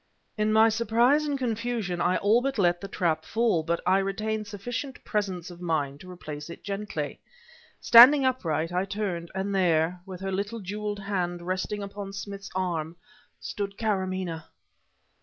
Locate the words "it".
6.49-6.63